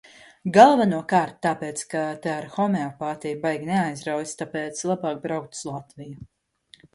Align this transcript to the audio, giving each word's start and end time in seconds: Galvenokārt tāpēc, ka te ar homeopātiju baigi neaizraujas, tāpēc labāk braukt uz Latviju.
Galvenokārt 0.53 1.35
tāpēc, 1.45 1.83
ka 1.91 2.01
te 2.23 2.31
ar 2.35 2.47
homeopātiju 2.55 3.39
baigi 3.45 3.69
neaizraujas, 3.69 4.35
tāpēc 4.41 4.83
labāk 4.93 5.21
braukt 5.29 5.61
uz 5.61 5.63
Latviju. 5.73 6.27